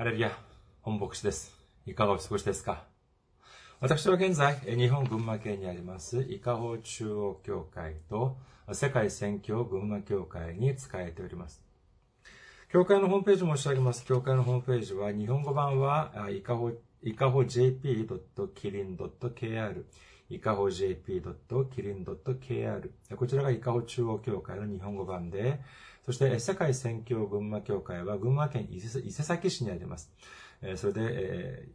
[0.00, 0.32] ハレルヤ、
[0.80, 1.54] 本牧師です。
[1.84, 2.84] いかがお過ごしですか？
[3.80, 8.38] 私は現在、日本群馬県にあります、伊香保中央教会と
[8.72, 11.62] 世界宣教群馬教会に仕えております。
[12.72, 14.06] 教会のホームページ申し上げます。
[14.06, 16.72] 教会のホームページは、日本語版は、いかほ、
[17.02, 19.84] いかほ jp.kirin.kr、
[20.30, 22.90] いかほ jp.kirin.kr。
[23.16, 25.60] こちらがいかほ中央教会の日本語版で、
[26.10, 30.10] そして、世界宣教群馬教会は群馬県伊勢崎市にあります。
[30.74, 31.68] それで、え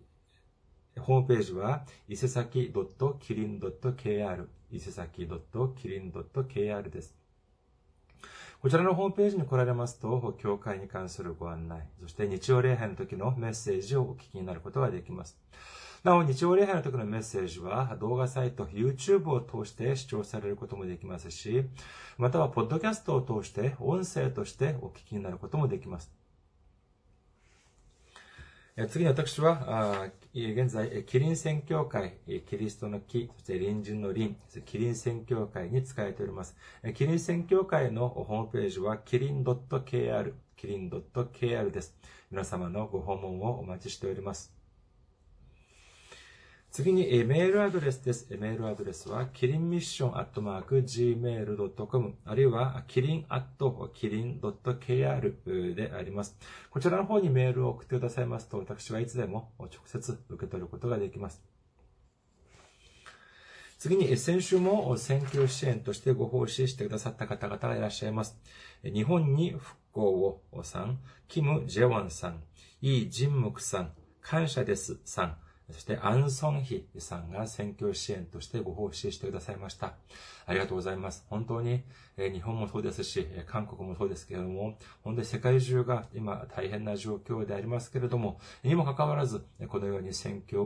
[0.98, 7.16] ー、ホームページは、伊勢崎 .kirin.kr、伊勢崎 .kirin.kr です。
[8.62, 15.40] こちらのホームページに来られますと、教会に関するご案内、そして日曜礼拝の時のメッセージをお聞きになることができます。
[16.06, 21.64] なお、日曜礼拝の時のメッセージは動画サイト、YouTube を通して視聴されることもできますし、
[22.20, 26.12] または、ポッドキャストを通して音声としてお聞きになることもできます。
[28.90, 32.18] 次に私は、現在、キリン宣教会、
[32.48, 36.56] キリストの木、そして隣人の輪、キリン宣教会に使えております。
[36.94, 41.98] キリン宣教会のホームページは、キリン .kr、キリン .kr です。
[42.30, 44.55] 皆様のご訪問をお待ちしております。
[46.76, 48.28] 次に、えメールアドレスです。
[48.38, 56.38] メールアドレスは、キリンミッションアットマーク gmail.com、あるいは、キリンアットキリン .kr であります。
[56.70, 61.42] こちらの方にメールを送ってくださいますと、私はいつでも直接受け取ることができます。
[63.78, 68.38] 次に、先週も選挙支援としてご奉仕してくださった方々がいらっしゃいます。
[68.84, 72.44] 日本に復興をさん、キム・ジェワンさん、
[72.82, 75.38] イ・ジンムクさん、感謝ですさん、
[75.72, 79.96] そして、アンソンヒさんが選挙支援としてご奉仕してくださいました。
[80.46, 81.26] ありがとうございます。
[81.28, 81.84] 本当に、
[82.18, 90.66] え日本もそうですし、韓国もそうですけれども、本当に世界中が今大変な状況でありますけれども、にもかかわらず、このように選挙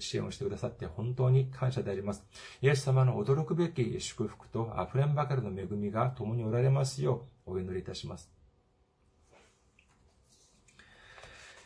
[0.00, 2.26] 支援をしてくださって本当に感謝であります。
[2.60, 8.33] イエス様の驚くべき祝福と溢れんばかりの恵みが共におられますようお祈りいたします。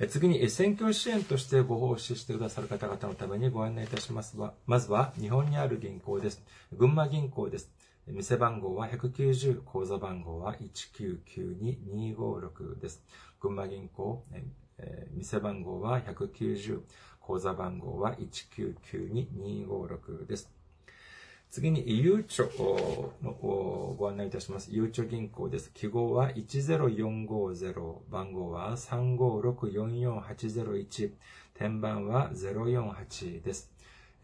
[0.07, 6.41] 次に、選挙支援としてご奉仕してくださる方々のためにご案内いたしますは、まずは日本にある銀行です。
[6.73, 7.73] 群馬銀行です。
[8.07, 13.03] 店番号は190、口座番号は1992256です。
[13.41, 14.25] 群馬銀行、
[14.79, 16.81] え、店番号は190、
[17.21, 20.58] 口座番号は1992256です。
[21.51, 22.51] 次に、ゆうちょ
[23.23, 23.33] の
[23.99, 24.69] ご案内いたします。
[24.71, 25.73] ゆうちょ銀行です。
[25.73, 31.13] 記号は10450、番号は356-44801、
[31.55, 33.73] 天番は048です。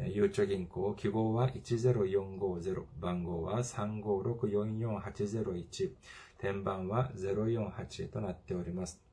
[0.00, 5.92] ゆうちょ銀行、記号は10450、番号は356-44801、
[6.38, 9.03] 天番は048となっております。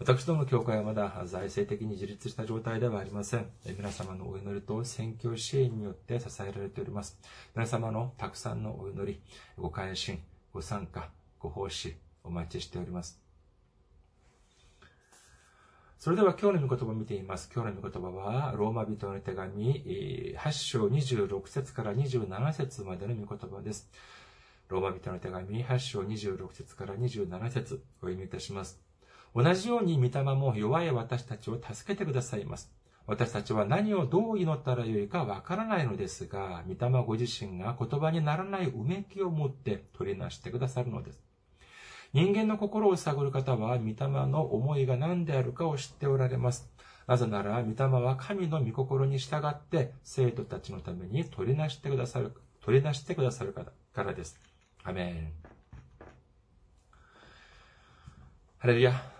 [0.00, 3.46] 私どもの教会はまだ財政的に自立した状態ではありません。
[3.66, 7.18] 皆様のお祈りと宣教支援によって支えられております。
[7.56, 9.20] 皆様のたくさんのお祈り、
[9.56, 10.20] ご関心、
[10.52, 11.10] ご参加、
[11.40, 13.20] ご奉仕、お待ちしております。
[15.98, 17.50] それでは今日の御言葉を見ています。
[17.52, 19.84] 今日の御言葉は、ローマ人の手紙、
[20.38, 23.90] 8章26節から27節までの御言葉です。
[24.68, 28.87] ローマ人の手紙、8章26節から27節お読みいたします。
[29.34, 32.72] 同じように御霊も弱い私たちを助けてくださいます。
[33.06, 41.22] 私たちは何をどう祈ったらよいかわからないのですが、御霊ご自身が言葉にならないうめきを持って取りなしてくださるのです。
[42.12, 43.94] 人間の心を探る方は、御霊
[44.26, 46.70] の思いが何であるかを知っておられます。
[47.06, 53.64] なぜなら、御霊は神の御心に従って、生徒たちのために取りなしてくださる、取りなしてくださるか
[54.02, 54.38] らです。
[54.84, 55.32] アメン。
[58.58, 59.17] ハレルヤ。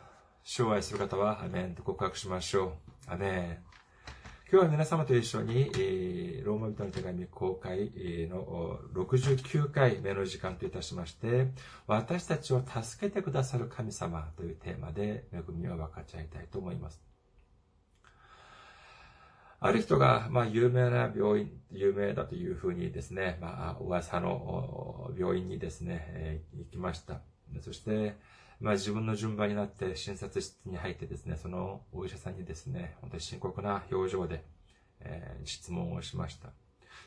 [0.51, 2.79] 主を愛する方は、アメンと告白しましょ
[3.09, 3.13] う。
[3.13, 3.59] アメン。
[4.51, 7.91] 今日は皆様と一緒に、えー、ローマ人の手紙公開
[8.31, 11.49] の69回目の時間といたしまして、
[11.87, 17.03] 私たちを助けてくださる神様というテーマで恵みを分かち合いたいと思います。
[19.61, 27.21] ある人が、まあ、有名な病院、有名だというふうにですね、まあ、噂の病院にですね、行きました。
[27.61, 28.17] そして、
[28.61, 34.45] まあ自分の順番になって診察室に入ってですね、そのお医者さんにですね、本当に深刻な表情で、
[35.01, 36.51] えー、質問をしました。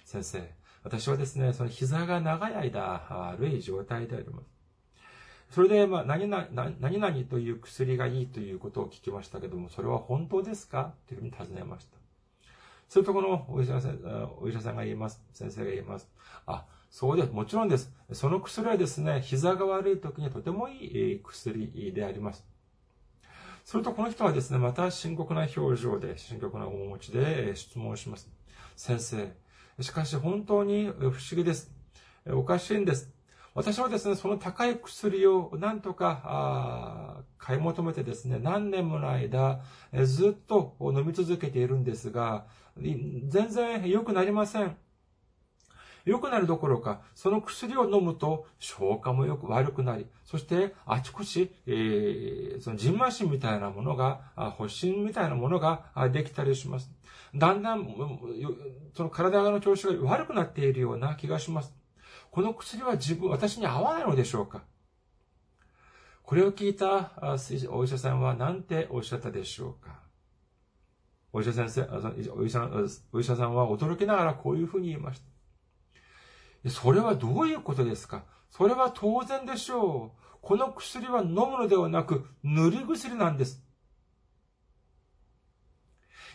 [0.05, 0.49] 先生、
[0.83, 2.81] 私はですね、その膝が長い間
[3.37, 4.45] 悪い状態であります。
[5.51, 6.47] それで、まあ、何々、
[6.79, 10.93] 何々という薬がいいということを聞きましたけども、それは本当ですか？
[11.07, 11.97] というふうに尋ねました。
[12.87, 13.99] するとこのお医者さん、
[14.39, 15.21] お医者さんが言います。
[15.33, 16.09] 先生が言います。
[16.45, 17.31] あ、そうです。
[17.31, 17.89] もちろんです。
[18.11, 22.45] その薬はですね、膝が悪い時にとてもいい薬であります。
[23.63, 28.29] するとこの人はですね、また深刻な表情で、深刻な面持ちで質問します。
[28.75, 29.31] 先生、
[29.79, 31.71] しかし本当に不思議です。
[32.27, 33.09] おかしいんです。
[33.53, 39.61] 私はですね、その高い薬をなんとか買い求めてですね、何年もの間、
[40.03, 44.75] ずっと飲み続けているんですが、全然良くなりません。
[46.05, 56.91] 良くなるどころか、その薬を飲むと消化もよく悪くなり、そしてあちこち、えー、そのジンマシンみたいなものが、発疹みたいなものができたりします。
[57.35, 57.87] だんだん、
[58.93, 61.73] その体の調子が悪くなっているような気がします。
[62.29, 64.63] この薬は自分、私に合わないのでしょうか？
[66.23, 67.11] これを聞いた
[67.69, 69.99] お医者さんは何ておっしゃったでしょうか？
[71.33, 71.83] お医者先生、
[72.33, 72.69] お医者
[73.13, 75.30] お医者さんは驚きながらこういうふうに言いました。
[76.67, 78.23] それはどういうことですか？
[78.49, 80.37] それは当然でしょう。
[80.41, 83.63] この薬は飲むのではなく塗り薬なんです。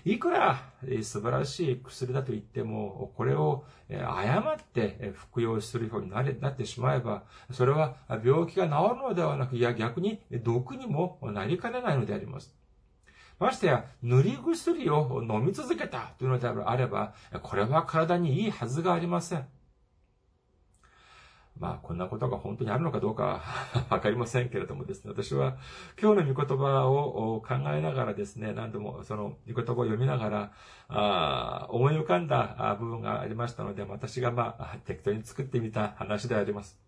[0.05, 0.63] いくら
[1.03, 12.55] 素晴らしい薬だと言っても、これを誤って服用するようになってしまえば、それは病気が治るのではなく、いや逆に毒にもなりかねないのであります。
[13.41, 17.13] ましてや、塗り薬を飲み続けたというのであれば、
[17.43, 19.47] これは体にいいはずがありません。
[21.59, 23.43] まあ、こんなことが本当にあるのかどうか
[23.89, 25.57] わかりませんけれどもですね、私は
[26.01, 30.53] 今日の御言葉を考えながらですね、何度もその御言葉を読みながら、
[30.89, 36.86] あ思い浮かんだ部分がありましたので、私がまあ、適当に作ってみた話であります。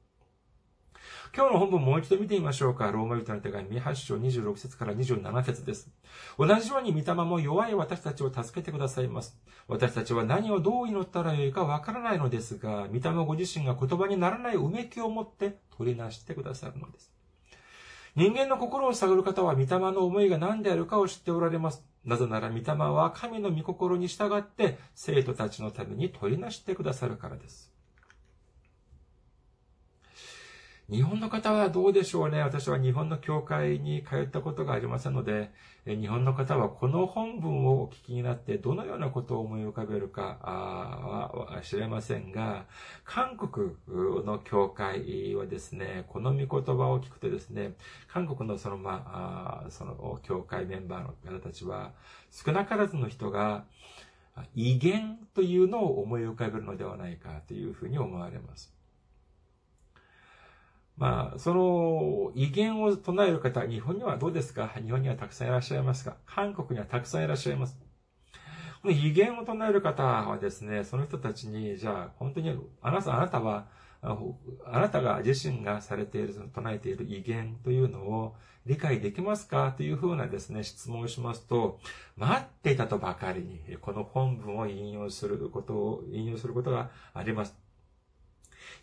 [1.34, 2.90] 今日の本文もう一度見てみましょうか。
[2.90, 5.90] ローマ人の手紙8章26節から27節です。
[6.38, 9.38] 同じように御霊も弱い私たちを助けてくださいます。
[9.66, 17.12] 私たちは何をどう祈ったらよいかわからないのですが、御霊ご自身が言葉にならないうめきを持って取りなしてくださるのです。
[18.16, 21.84] 人間の心を探る方は御霊の思いが何であるかを知っておられます。
[22.04, 27.67] なぜなら御霊は神の御心に従って生徒たちのために取りなしてくださるからです。
[30.90, 32.40] 日本の方はどうでしょうね。
[32.40, 35.50] 私は日本の教会に通ったことがありませんので、
[35.84, 42.64] 日本の方はこの本文をお聞きになってどのようなことを思い浮かべるかは知れませんが、
[43.04, 43.76] 韓国
[44.24, 47.74] の教会はですね、この御言葉を聞くとですね、
[48.10, 51.92] 韓国のその、まあ、その教会メンバーの方たちは、
[52.30, 53.66] 少なからずの人が
[54.54, 58.77] 威厳というのを思い浮かべるのではないかというふうに思われます。
[60.98, 64.68] まあ、その威厳を唱える方、日本にはどうですか？
[64.82, 66.16] 日本にはたくさんいらっしゃいますか？
[66.26, 67.78] 韓国にはたくさんいらっしゃいます。
[68.82, 73.66] この威厳を唱える方はですね、その人たちに、じゃあ、本当に、あなた、あなたは、
[74.02, 78.36] あなたが自身がされている、唱えている威厳というのを
[78.66, 79.72] 理解できますか？
[79.76, 81.80] というふうなですね、質問をしますと、
[82.16, 87.56] 待っていたとばかりに、この本文を引用することを、引用することがあります。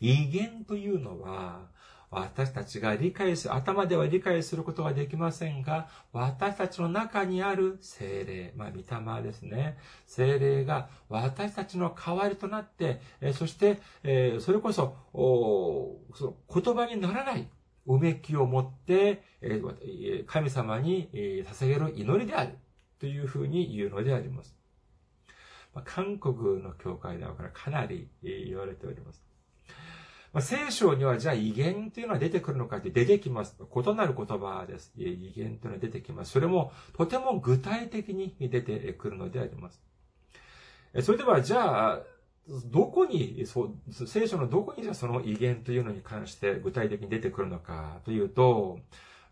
[0.02, 1.74] 威厳というのは、
[2.20, 8.78] 私たちが理解する、頭では理解することができませんが、私たちの中にある精霊、まあ、御
[9.18, 9.78] 霊ですね。
[10.08, 14.96] 精霊が私たちの代わりとなって、えそして、えそれこそ、
[16.14, 17.50] その言葉にならない、
[17.86, 19.62] うめきを持って、え
[20.26, 22.58] 神様にえ捧げる祈りである。
[23.00, 24.56] というふうに言うのであります。
[25.74, 29.25] ま韓国の教会ではかなり言われております。
[30.36, 33.56] まあ、聖書にはじゃあ威厳というのは出てくるのかって出てきます。
[33.58, 34.92] 異なる言葉です。
[34.98, 36.32] 威厳というのは出てきます。
[36.32, 39.82] それもとても具体的に出てくるのであります。
[41.04, 42.00] それではじゃあ、
[42.66, 43.46] どこに、
[44.06, 48.80] 聖書のどこにじゃその威厳というのに関して具体的に出てくるのかというと、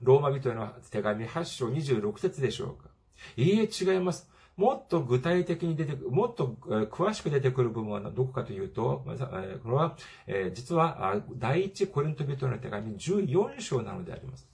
[0.02, 2.90] ローマ人への手紙8章26節でしょうか。
[3.36, 4.32] いいえ、違います。
[4.56, 6.56] もっと具体的に出てくる、もっと
[6.92, 9.04] 詳しく出てくる部分はどこかというと、
[9.64, 9.98] これは、
[10.54, 14.48] 実は、第一コリント人の手紙14章なのであります。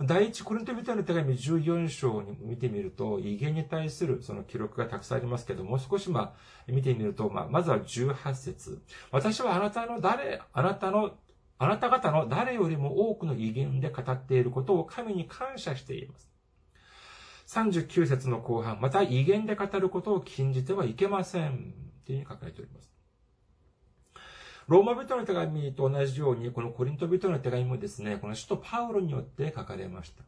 [0.00, 6.34] 第一コリント人の手紙14章に見てみると、威厳に対するその記録がたくさんありますけども、少しま、
[6.66, 8.80] 見てみると、ま、まずは18節
[9.10, 11.16] 私はあなたの誰、あなたの、
[11.58, 16.27] あなた方の誰よりも多くの威厳で語っていることを神に感謝しています。
[17.48, 21.74] 39節の後半、また威厳で語ることを禁じてはいけません。
[22.04, 22.92] というふうに書かれております。
[24.66, 30.24] ローマ人の手紙と同じように、このコリント人の手紙もですね、この使徒パウロによって書かれました。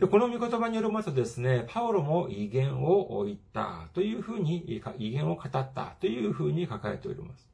[0.00, 7.53] で、この御言葉によりますとですね、パウロも威厳を言ったというふうに、威厳を語ったというふうに書かれております。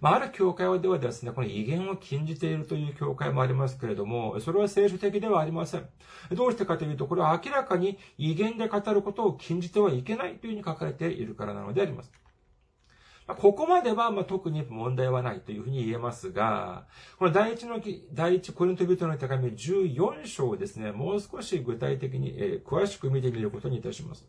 [0.00, 5.86] まあ、ある教会ではですね、この威厳を禁じているという教会もありますけれども、それは聖書的ではありません。
[6.32, 12.12] どうしてかというと、これは明らかに威厳で語ることを禁じてはいけないというふうに書かれているからなのであります。
[13.26, 16.86] ここまでは、ま特に問題はないというふうに言えますが、
[17.18, 17.80] この第一の、
[18.12, 24.28] 第一コリント人の手紙14章をですね、もう少し具体的に、え詳しく見てみることにいたします。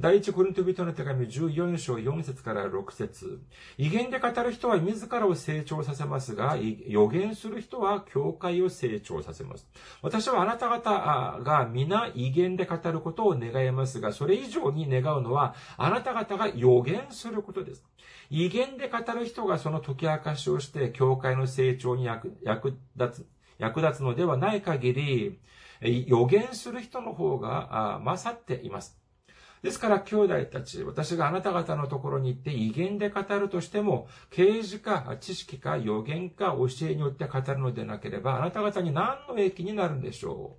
[0.00, 3.40] 第一コリント人の手紙14章4節から6節
[3.78, 6.58] 威厳で語る人は自らを成長させますが、
[6.88, 9.68] 予言する人は教会を成長させます。
[10.02, 17.84] 私はあなた方が皆威厳で語ることを願いますが、それ以上に願うのは、あなた方が予言することです。
[18.30, 22.32] 威厳で語る人がその解き明かしをして、教会の成長に役
[22.96, 23.26] 立つ、
[23.58, 25.38] 役立つのではない限り、
[25.80, 29.03] 予言する人の方が勝っています。
[29.64, 40.58] ですから、兄弟たち、私があなた方のところに行って威厳で語るとしても、啓示か知識か予言か教えによって語るのでなければ、あなた方に何の益になるんでしょ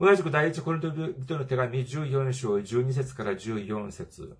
[0.00, 0.06] う？
[0.06, 4.38] 同じく第一コリント人の手紙14章12節から14節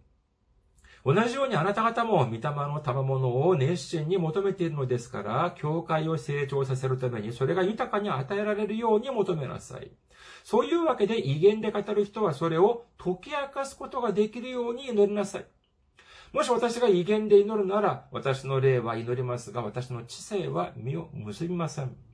[1.05, 9.91] 同じようにあなた方も御霊の賜物を熱心に求めているのですから、教会を成長させるためにそれが豊かに与えられるように求めなさい。
[10.45, 15.47] そういうわけで威厳で語る人はそれを解き明かすことができるように祈りなさい。
[16.33, 22.08] もし私が威厳で祈るなら、私の霊は祈りますが、私の知性は身を結びません。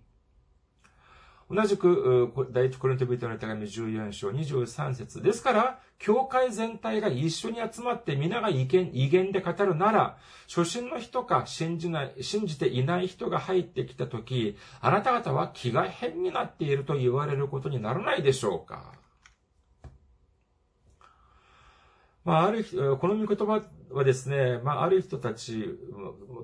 [1.51, 5.23] 同じく、第一コリント人の手紙14章23節。
[5.23, 10.17] ですから、教会全体が一緒に集まって皆が意見、威厳で語るなら、
[10.49, 18.93] 初心の人か信じない、信じていない人が入ってきたとき、あなた方は気が変になっていると言われることにならないでしょうか。
[22.25, 22.65] まあ、ある、
[23.01, 23.63] この御言葉
[23.95, 25.79] はですね、まあ、ある人たち、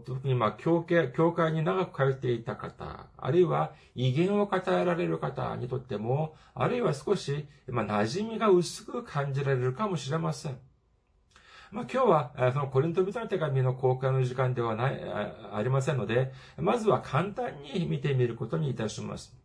[0.07, 10.59] 特にまあ、教会、教会に長く通っていた方、あるいは威厳を語られる方にとっても、あるいは少し、まあ、馴染みが薄く感じられるかもしれません。
[11.73, 15.01] まあ、今日は、そのコリント人の手紙の公開の時間ではない、
[15.53, 19.40] ありませんので、まずは簡単に見てみることにいたします。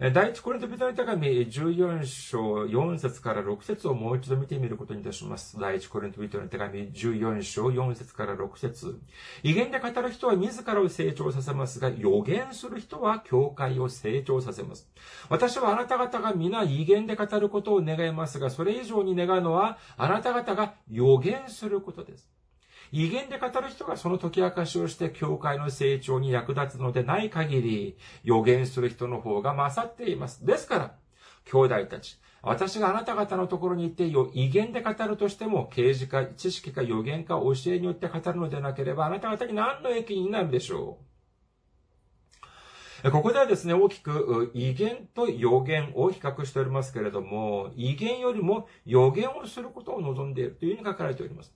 [0.00, 5.58] 第一コリント人の手紙14章4節から6節をもう一度見てみることにいたします。
[5.58, 9.00] 第一コリント人の手紙14章4節から6節
[9.42, 14.88] 威厳で語る人は自らを成長させますが、予言する人は教会を成長させます。
[15.30, 22.37] 私はあなた方が皆威厳で語ることを願いますが、それ以上に願うのは、あなた方が予言することです。
[22.92, 30.46] 威厳で語る人がその解き明かしをして教会の成長に役立つのでない限り、予言する人の方が勝っています。
[30.46, 30.94] ですから、
[31.44, 34.06] 兄弟たち、私があなた方のところに行って
[34.38, 40.98] 威厳で語るとしても、啓示か知識か予言か教えによって語るのでなければ、あなた方に何の益になるでしょ
[43.04, 43.10] う？
[43.10, 51.52] ここではですね、大きく威厳と予言を比較しておりますけれども、威厳よりも予言をすることを望んでいるというふうに書かれております。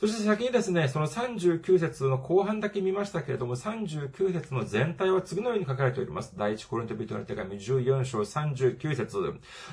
[0.00, 6.34] そして先にですね、その39節の後半だけ見ましたけれども、39節の全体は次のように書かれております。
[6.36, 9.16] 第一コリント人の手紙14章39節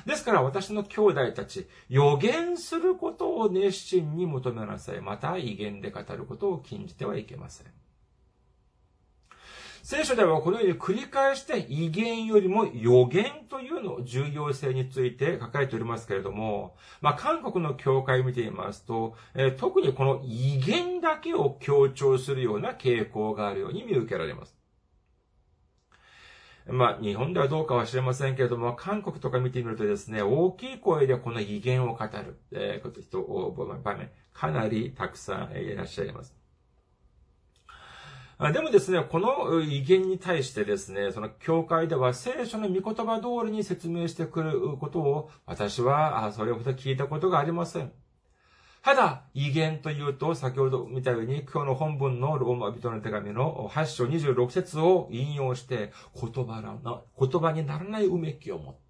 [0.06, 5.00] ですから私の兄弟たち、予言することを熱心に求めなさい。
[5.00, 7.81] また、威厳で語ることを禁じてはいけません。
[9.84, 24.56] 聖書ではこのように繰り返して威厳よりも予言というの重要性について書かれておりますけれども、まあ、韓国の教会を見ていますと、えー、特にこの威厳だけを強調するような傾向があるように見受けられます。
[26.68, 33.20] まあ、日本ではどうかは知れませんけれども、韓国とか見てみるとですね、大きい声でこの威厳を語る、えー、人、
[33.82, 36.41] 場面、かなりたくさんいらっしゃいます。
[38.52, 47.92] でもですね、この威厳に対してですね、その教会では聖書の御言葉通りに説明してくることを私はそれほど聞いたことがありません。
[48.82, 58.80] ただ、威厳というと、先ほど見たように、今日の本文のローマ人の手紙の8章26節を引用して、言葉の、言葉にならないうめきを持って、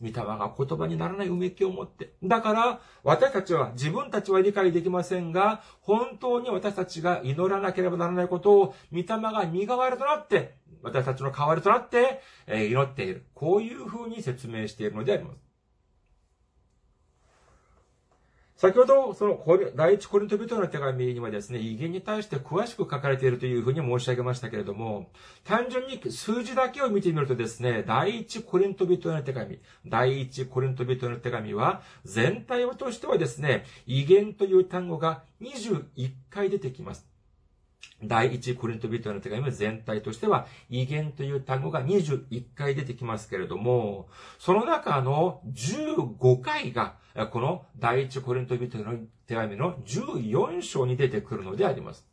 [0.00, 2.12] 御霊が言葉にならないうめきを持って。
[2.22, 13.24] だから、私たちは、自分たちは理解できませんが、本当に私たちが祈らなければならないことを、御霊が身代わりとなって、私たちの代わりとなって、え祈っている。
[13.34, 15.47] こういうふうに説明しているのであります。
[18.58, 19.40] 先ほど、その、
[19.76, 25.12] 第一コリント人の手紙にはですね、威厳に対して詳しく書かれているというふうに申し上げましたけれども、
[25.44, 37.07] 単純に数字だけを見てみるとですね、第一コリント人の手紙、第一コリント人の手紙は、全体を通してはですね、威厳という単語が21回出てきます。
[38.02, 46.96] 第一コリント人の手紙全体としては、威厳という単語が21回出てきますけれども、その中の15回が、
[47.30, 48.94] この第一コリント人の
[49.26, 52.06] 手紙の14章に出てくるのであります。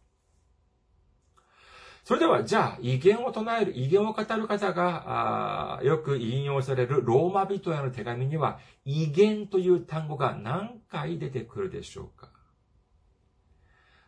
[2.03, 12.34] それでは、じゃあ、威厳を唱える、威厳を語る方が、よく引用されるローマ人への手紙には、威厳という単語が何回出てくるでしょうか？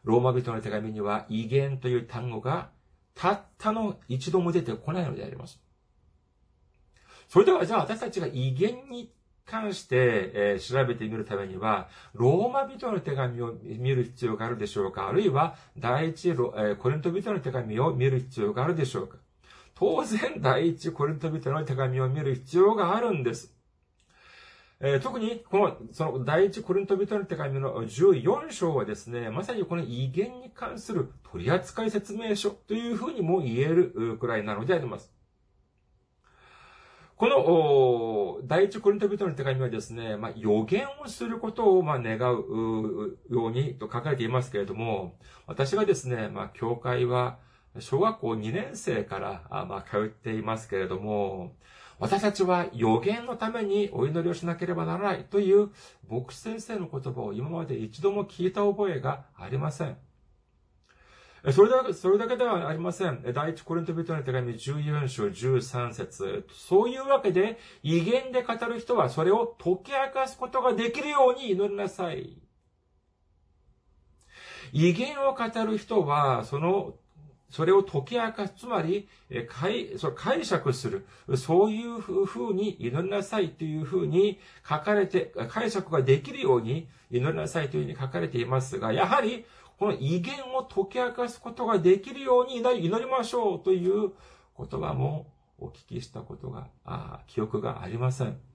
[0.07, 2.69] ローマ人の手紙には威厳という単語が
[3.13, 5.59] たったの一度も出てこないのであります。
[7.27, 9.11] それではじゃあ私たちが威厳に
[9.45, 15.09] 関して、えー、調べてみるためには、ローマ人の手紙を見る必要があるでしょうか？
[15.09, 19.17] あるいは、第一、えー、コリント人の手紙を見る必要があるでしょうか？
[19.75, 23.56] 当然、第一コリント人の手紙を見る必要があるんです。
[24.79, 35.12] えー、特に、この、その、第一コリント人の手紙の14章はですね、まさにこの威厳に関する取扱説明書というふうにも言えるくらいなのであります。
[37.15, 45.17] この、第一コリント人の手紙はですね、まあ、予言をすることを、まあ、願うようにと書かれていますけれども、
[45.48, 47.39] 私がですね、まあ、教会は、
[47.79, 51.55] 小学校2年生から、まあ、通っていますけれども、
[52.00, 55.70] 私たちは予言のためにお祈りをしなければならないという
[56.10, 59.98] 牧師先生の言葉を今まで一度も聞いた覚えがありません。
[61.51, 63.24] それだけ、それだけではありません。
[63.34, 72.38] 第一コリント人の手紙14章13節そういうわけで、威厳で語る人はそれを解き明かすことができるように祈りなさい。
[74.74, 76.96] 威厳を語る人は、その
[77.50, 79.08] それを解き明かす、つまり、
[79.48, 81.07] 解そ解釈する、
[81.38, 89.46] そういうふうに祈りなさいというふうに書かれて、解釈ができるように祈りなさいというふうに書かれていますが、やはり、
[89.79, 94.12] この威厳を解き明かすことができるように祈りましょうという
[94.57, 95.27] 言葉も
[95.60, 98.47] お聞きしたことが、あ記憶がありません。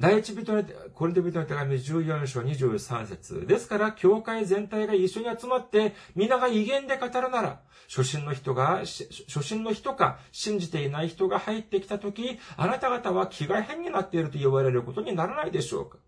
[0.00, 15.98] 第一人の、コリント人の手紙14章23節ですから、教会全体が一緒に集まって、皆が威厳で語るなら、初心の人が、初心の人か、信じていない人が入ってきたとき、あなた方は気が変になっていると言われることにならないでしょうか。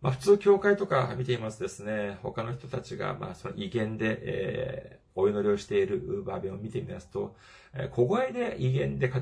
[0.00, 7.36] まあ、普通、教会とか見ていますですね、他の人たちが、まあ、その威厳で、えー、お祈りをしている場面を見てみますと、
[7.92, 9.12] 小声で威厳で、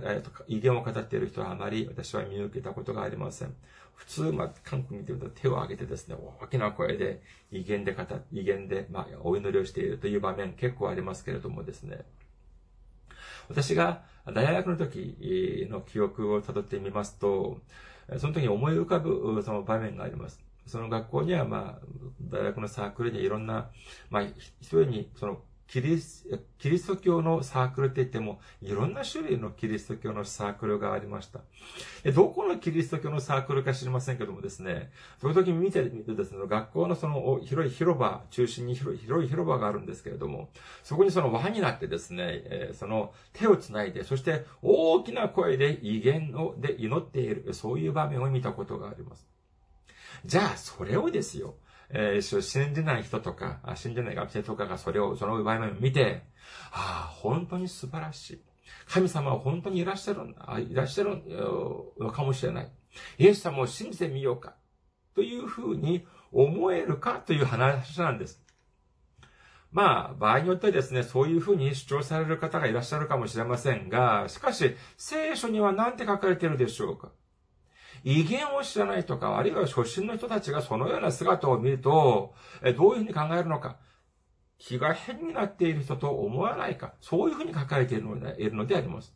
[0.49, 3.55] 威厳を語っている人はあまり私は見受けたことがありません。
[3.95, 7.23] 普通、まあ、韓国見てると手を挙げてですね、大きな声で
[7.53, 12.05] 威厳で語、威厳で、まあ、お祈りをしているという場面結構ありますけれどもですね。
[13.49, 17.61] 私が大学の時の記憶を辿ってみますと、
[18.19, 20.41] その時に思い浮かぶその場面があります。
[20.67, 21.87] その学校には、まあ、
[22.23, 23.71] 大学のサークルにいろんな、
[24.09, 26.27] まあ、一人に、その、キリス、
[26.85, 31.43] ト教のサークルって言っても、いろんな種類のキリスト教のサークルがありました。
[32.13, 40.49] どこのキリスト教のサークルか知りませんけどもですね、その時見てみてですね、学校のその広い広場、中心に広い広い広場があるんですけれども、
[40.83, 49.25] そこにその輪になってですね、えその手をつないで、そして大きな声で威厳をで祈っている、そういう場面を見たことがあります。
[50.27, 51.55] じゃあ、それをですよ、
[51.93, 56.23] えー、信じない人とか、信じない学生とかがそれを、その場面を見て、
[56.73, 58.43] ああ、本当に素晴らしい。
[58.89, 61.23] 神様は本当にいらっしゃるんだ、いらっしゃる
[61.99, 62.71] のかもしれない。
[63.19, 64.55] イエス様を信じてみようか。
[65.15, 67.15] というふうに思えるか？
[67.15, 68.41] という話なんです。
[69.73, 77.11] まあ、場合によってですね、そういうふうに主張される方がいらっしゃるかもしれませんが、しかし、聖書には何て書かれているでしょうか？
[78.05, 82.35] 威厳を知らないとか、あるいは初心の人たちがそのような姿を見ると、
[82.77, 83.77] どういうふうに考えるのか、
[84.59, 89.15] 気が変になっている人と思わないか、そういうふうに書かれているのであります。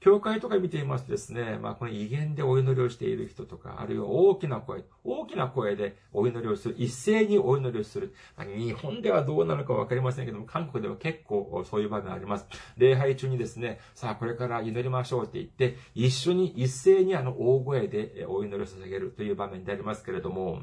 [0.00, 8.14] 教会とか見ていますとですね、まあこの威厳でお祈りをしている人とか、あるいは大きな声、大きな声でお祈りをする、一斉にお祈りをする。
[8.34, 12.46] まあ、日本ではどうなのかわかりませんけども、韓国では結構そういう場面あります。
[12.78, 20.62] 礼拝中にですね、さあこれから祈りましょうって言って、一緒に一斉にあの大声でお祈りを捧げるという場面でありますけれども、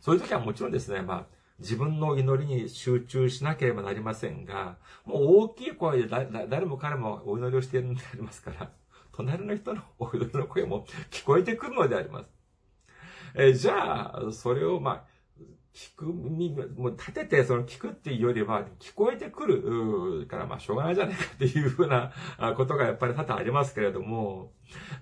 [0.00, 8.70] そういう時はもちろんですね、まあ、自分の祈りに集中しなければなりませんが、もう大きい声で誰も彼もお祈りをしているのでありますから、
[9.12, 12.30] 隣の人のお祈りの声も聞こえてくるのであります。
[13.34, 15.04] えじゃあ、それを、まあ、
[15.76, 22.12] 聞く耳、もう立ててその聞くっていうよりは、聞こえてくるから、まあしょうがないじゃないかっていうふうな
[22.56, 24.52] ことがやっぱり多々ありますけれども、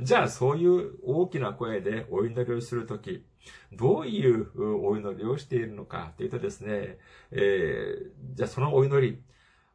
[0.01, 3.25] じゃあそういう大きな声でお祈りをするとき、
[3.73, 4.49] どういう
[4.85, 6.99] お祈りをしているのかっていうとですね、
[7.31, 9.23] えー、じゃあそのお祈り、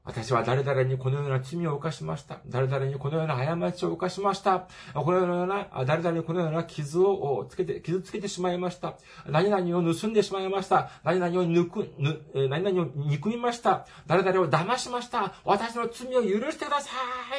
[0.10, 2.40] 私は誰々にこのような罪を犯しました。
[2.48, 4.68] 誰々にこのような過ちを犯しました。
[4.96, 8.98] このような、誰々にこのような傷をつけて、傷つけてしまいました。
[9.28, 10.90] 何々を盗んでしまいました。
[11.04, 12.20] 何々を抜く、ぬ、
[12.50, 13.86] 何々を憎みました。
[14.08, 15.36] 誰々を騙しました。
[15.46, 16.90] 私の罪を許してくださ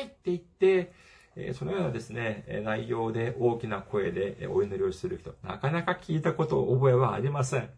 [0.01, 0.93] いって言って、
[1.55, 7.69] そのようなですね、内容で大きな声でお祈りをする人、なかなか聞いたことを覚えはありません。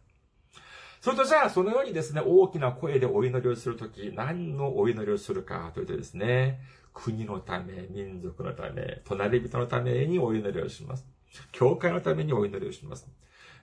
[1.02, 6.60] それとじゃあ、そのようにですね、大きな声でお祈りをするとき、何のお祈りをするかというとですね、
[6.94, 11.04] 国のため、民族のため、隣人のためにお祈りをします。
[11.50, 13.08] 教会のためにお祈りをします。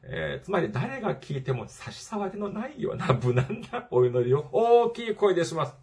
[0.03, 5.73] えー、つまり誰が聞いても差し障りのないような無難なお祈りを大きい声でします。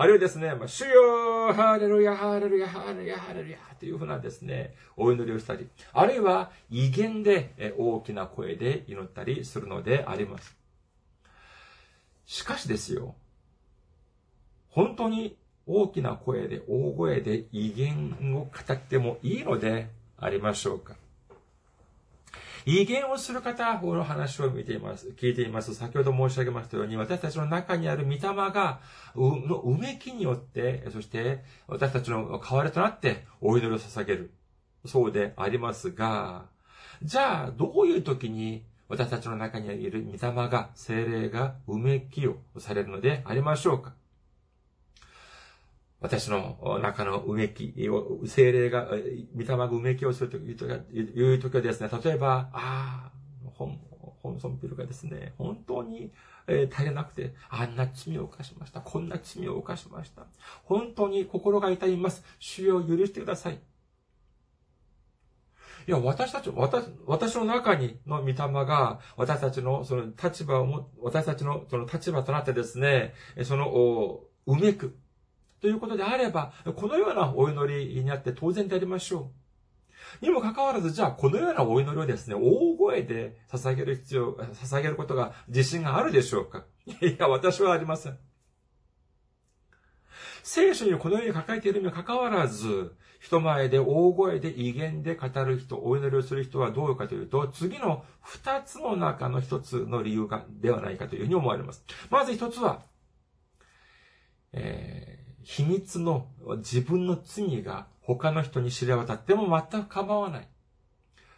[0.00, 10.56] あるいはですね、まあ、主よハレルヤ、ハレルヤ、ハレルヤ、ハレルヤというふうなですね、お祈りをしたり、あるいは威厳で大きな声で祈ったりするのであります。
[12.24, 13.14] しかしですよ、
[14.70, 15.36] 本当に
[15.66, 20.94] 大きな声で、大声で威厳を語ってもいいのでありましょうか
[22.66, 25.74] 威厳をする方の話を見ています、聞いています。
[25.74, 28.80] 先ほど申し上げましたように、私たちの中にある御霊が、
[29.16, 34.32] のうめきによって、そして私たちの代わりとなってお祈りを捧げる。
[34.86, 36.46] そうでありますが、
[37.02, 40.18] じゃあ、どういう時に私たちの中にいる御霊
[40.48, 43.94] が、精霊がうめきをされるのでありましょうか？
[46.00, 47.74] 私の中のうめき、
[48.26, 48.88] 精霊が、
[49.36, 53.78] 御霊がうめきをするという時はですね、例えば、ああ、本、
[54.22, 56.12] 本尊ピルがですね、本当に、
[56.46, 58.80] えー、足りなくて、あんな罪を犯しました。
[58.80, 60.26] こんな罪を犯しました。
[60.64, 62.24] 本当に心が痛みます。
[62.38, 63.60] 主よ許してください。
[65.86, 74.98] いや、私たち、私、私の中にの御霊が、私たちのその立場をも、私たちのその立場となってですね、その、うめく、
[75.60, 79.30] ということであれば、このようなお祈りにあって当然でありましょ
[80.22, 80.24] う。
[80.24, 86.64] にもかかわらず、じゃあ、このようなお祈りをですね、大声で捧げる必要、捧げることが自信があるでしょうか？
[86.86, 88.18] いや、私はありません。
[90.42, 101.84] 聖書にこのように書かれているにもかかわらず、人前で大声で威厳で語る人、お祈りをする人はどうかというと、次の二つの中の一つの理由が、ではないかというふうに思われます。
[102.08, 102.82] まず一つは、
[104.54, 106.26] えー秘密の
[106.58, 110.48] 自分の罪が他の人に知れ渡っても全く構わない。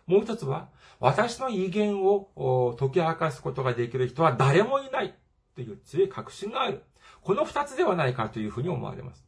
[0.06, 0.68] もう一つは、
[1.00, 5.14] 私の威厳を解き明かすことができる人は誰もいない
[5.54, 6.82] という強い確信がある。
[7.22, 9.24] この二つではないかというふうに思われます。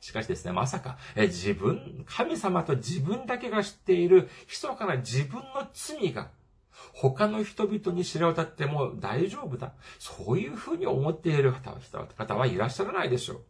[0.00, 6.30] しかしですね、まさか、え自分、神様と自分だけが知っている、密かな自分の罪が
[6.94, 9.72] 他の人々に知れ渡っても大丈夫だ。
[9.98, 11.72] そういうふうに思っている方
[12.16, 13.40] 方はいらっしゃらないでしょう。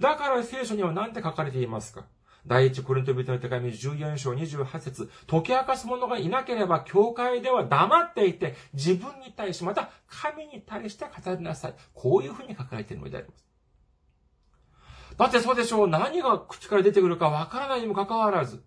[0.00, 2.04] だから聖書には何て書かれていますか？
[2.46, 11.74] 第一コリント人の手紙14章28節解き明かす者がいなければ教会では黙っていて自分に対しまた神に対して語りなさい。
[11.92, 13.44] こういうふうに書かれているのであります。
[15.16, 15.88] だってそうでしょう。
[15.88, 18.62] 何が口から出てくるかわからないにもかかわらず、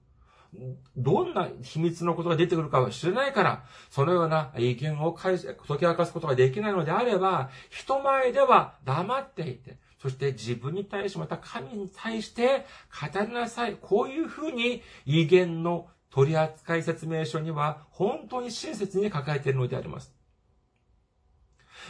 [0.98, 5.46] どんな秘密のことが出てくるかは知れないから、そのような意見を解き
[5.82, 12.66] 明かすことができないのであれば、人前では黙っていて、そして自分に対し、また神に対して
[13.14, 13.78] 語りなさい。
[13.80, 20.12] こういうふうに威厳の取扱説明書には本当に親切に書かれているのであります。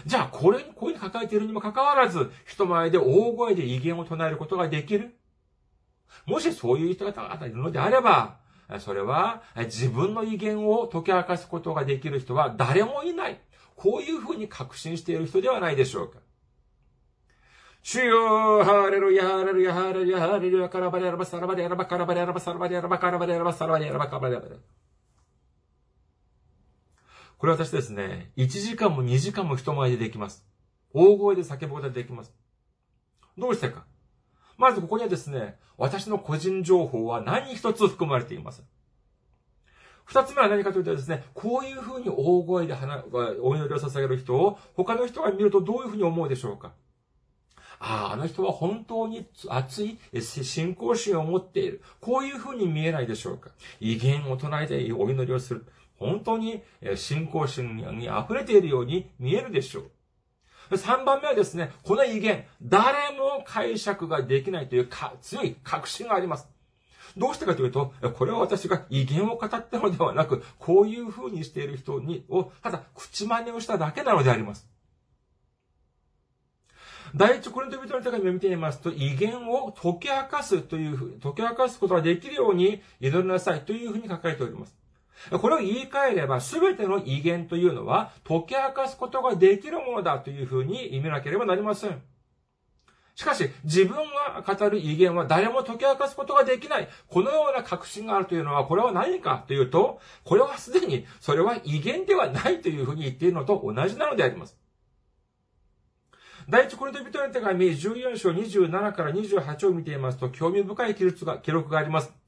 [0.06, 5.16] じゃあ、これに、こういうふうに書かれているにもかかわらず、人前で大声で威厳を唱えることができる？
[6.26, 8.38] もしそういう人方がいるのであれば、
[8.78, 13.42] それは自分の威厳を解き明かすことができる人は誰もいない。
[13.76, 16.20] こういうふうに確信している人ではないでしょうか。
[17.82, 24.48] 主よハレルヤ、ハレルヤ、ハレルヤ、ハレルヤ、カラバレラバ、サラバレラバ、カラバレラバ、サラバレラバ、カラバレラバ、サラバレラバ、カラバレラバ。
[27.38, 30.46] これ私ですね、1時間も2時間も人前でできます。
[30.94, 32.34] 大声で叫ぶことができます。
[33.38, 33.86] どうしてか
[34.60, 38.66] まずここにはですね、私の個人情報は何一つ含まれていません。
[40.04, 42.74] 二つ目は何かというとですね、こういうふうに大声で
[43.42, 46.74] お祈りを捧げる人を他の人が見るとどういうふうに思うでしょうか
[47.80, 51.82] ああ、あの人は本当に熱い信仰心を持っている。
[52.02, 53.52] こういうふうに見えないでしょうか。
[53.80, 55.66] 威厳を唱えてお祈りをする。
[55.96, 56.64] 本当に
[56.96, 59.92] 信仰心に溢れているように見えるでしょう。
[60.72, 64.90] 3番目はですね、この威厳、誰も解釈ができないという
[65.22, 66.48] 強い確信があります。
[67.18, 74.70] どうしてかというと、これは私が威厳を語ったのではなく、こういう風にしている人に、を、ただ口真似をしただけなのであります。
[77.16, 84.79] 第一コリント人の手紙を見てみますと、威厳を解き明かすというふうに、解き明かすことができるように祈りなさいというふうに書かれております。
[85.32, 92.02] これを言い換えれば、すべての威厳というのは、解き明かすことができるものだというふうに意味なければなりません。
[93.16, 96.88] しかし、自分が語る威厳は誰も解き明かすことができない。
[97.10, 104.58] このような確信があるというのは、これは何かというと、これはすでに、それは威厳ではないというふうに言っているのと同じなのであります。
[106.48, 112.19] 第一コリント人の手紙14章27から28を見ていますと、興味深い記録が記録があります。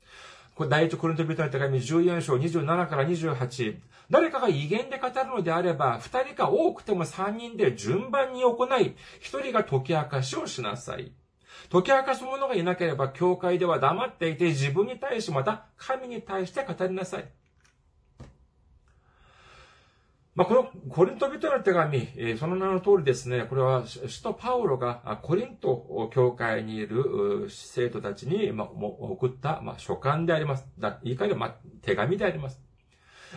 [0.67, 3.77] 第一コリント人の手紙14章27から28。
[4.09, 11.13] 誰かが威厳で語るのであれば、二人か多くても三人で順番に行い、一人が解き明かしをしなさい。
[11.71, 17.25] 解き明かす者がいなければ、教会では黙っていて、自分に対し、また神に対して語りなさい。
[20.33, 22.07] まあ、このコリント人の手紙、
[22.39, 30.65] その名の通りですね、これは首都パウロがコリント教会にいる生徒たちに送った書簡であります。
[31.03, 32.61] 言い換えれば手紙であります。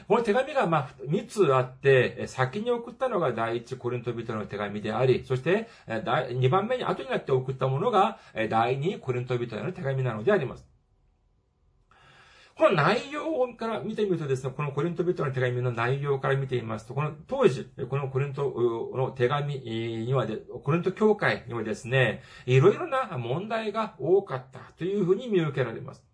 [0.06, 8.18] この手紙が、まあ、3つあって、先に送ったのが第一コリント人の手紙であり、そして、2番目に後になって送ったものが、
[8.50, 10.64] 第二コリント人への手紙なのであります。
[12.56, 26.04] この内容から見てみるとですね、このコリント人の手紙の内容から見てみますと、この当時、このコリントの手紙にはで、コリント教会にはですね、いろいろな問題が多かったというふうに見受けられます。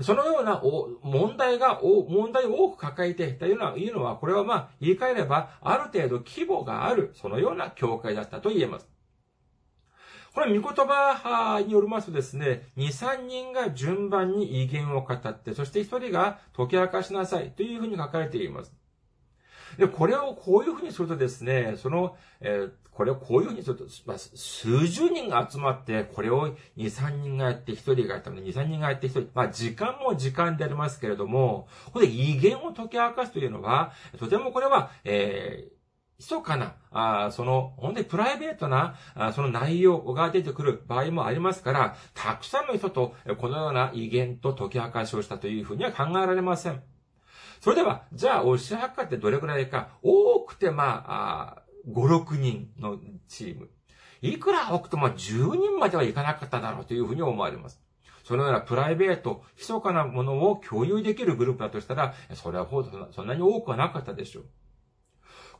[0.00, 0.60] そのような
[1.02, 8.97] 問題が、問題を多く抱えていたような、いうのは、これはまあ、言い換えれば、ある程度規模がある、そのような教会だったと言えます。
[10.38, 18.72] これ、見言葉によりますとですね、2、3人が順番に威厳を語って、そして1人が解き明かしなさいというふうに書かれています。
[19.78, 35.77] で、これをこういうふうにするとですね、その、えー、これをこういうふうにすると、まあ、数十人が集まって、これを2、3人がやって、1人がやったので、2、3人がやって、1人、まあ、時間も時間でありますけれども、ここで威厳を解き明かすというのは、とてもこれは、えー、
[36.18, 46.82] 密かな、あその、本当にプライベートな、あその内容が出てくる場合もありますから、たくさんの人とこのような威厳と解き明かしをしたというふうには考えられません。
[47.60, 53.70] それでは、じゃあ、押し量ってどれくらいか、多くてまあ、あ5、6人のチーム。
[54.20, 57.80] いくら多くても10人まではいかなかっただろうというふうに思われます。
[58.24, 62.66] そのようなプライベート、密かなものを共有できるグループだとしたら、それは
[63.12, 64.44] そんなに多くはなかったでしょう。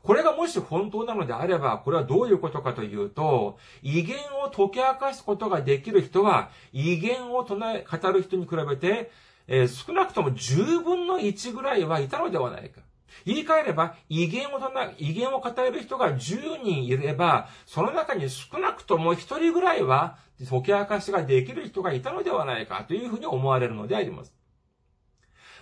[0.03, 9.11] これがもし本当なのであれば、これはどういうことかというと、威厳を解き明かすことができる人は、威厳を唱え、語る人に比べて、
[9.47, 12.81] えー、少なくとも10分の1ぐらいはいたのではないか。
[13.25, 20.17] 言い換えれば、威厳を唱え、威厳を語る人が10人いれば、その中に少なくとも1人ぐらいは、
[20.49, 24.38] 解き明かしができる人がいたのではないかというふうに思われるのであります。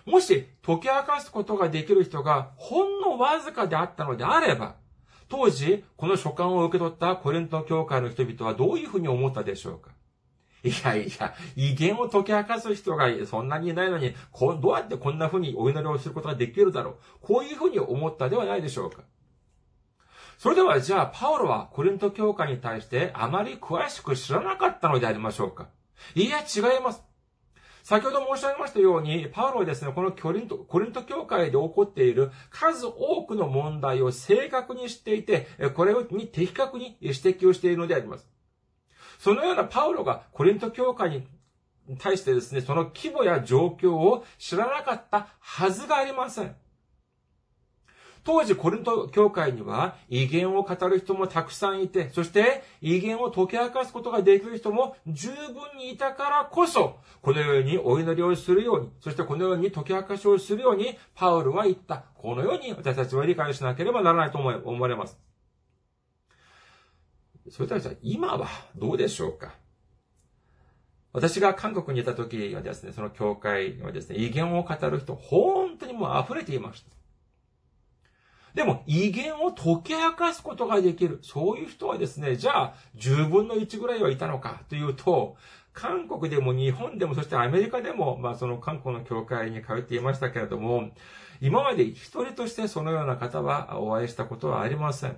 [0.08, 4.78] もし解き明かすことができる人がほんのわずかであったのであれば、
[5.28, 9.92] 当時、この書簡を受け取ったコリント教会の人々はどういうふうに思ったでしょうか？
[10.64, 16.96] いやいや、威厳を解き明かす人がそんなにいないのに、こどうやってこんなふうにお祈りをすることができるだろう？
[17.20, 19.04] こういうふうに思ったではないでしょうか？
[20.38, 25.68] それではじゃあ、パウロはコリント教会に対してあまり詳しく知らなかったのでありましょうか？
[26.16, 27.04] いや、違います。
[27.88, 38.28] 先ほど申し上げましたように、パウロはですね、このコリント、コリント教会で起こっている数多くの問題を正確に知っていて、これに的確に指摘をしているのであります。
[39.20, 41.12] そのようなパウロがコリント教会
[41.88, 46.54] に対してですね、その規模や状況を知らなかったはずがありません。
[48.28, 62.04] 当時コリント教会には威厳を語る人もたくさんいて、そして威厳を解き明かすことができる人も十分にいたからこそ、このようにお祈りをするように、そしてこのように解き明かしをするように、パウルは言った。
[62.16, 65.18] このように私たちは理解しなければならないと思われます。
[67.50, 69.54] それではじゃあ今はどうでしょうか？
[71.14, 76.92] 私が韓国にいた時はですね、その教会はですね、威厳を語る人、本当にもう溢れていました。
[78.58, 81.20] でも、威厳を解き明かすことができる。
[81.22, 85.38] そういう人はですね、じゃあ、10分の1ぐらいはいたのかというと、
[85.74, 90.90] 韓国でも日本でも、そしてアメリカでも、まあその韓国の教会に通っていましたけれども、
[91.40, 95.18] 今まで一人としてそのような方はお会いしたことはありません。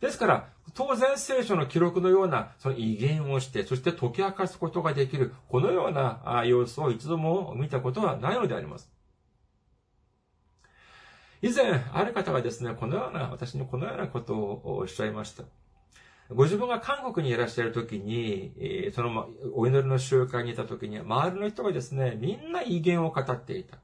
[0.00, 8.90] ですから、当然聖書の記録のような、その威厳をして、そして解き明かすことができる、このような様子を一度も見たことはないのであります。
[11.42, 15.44] 以前、ある方がですね、このような、私にこのようなことをおっしゃいました。
[16.28, 23.78] ご自分が韓国にいらっしゃるときに、そのお祈りの集会にいたときに、周りの人がですね、みんな威厳を語っていた。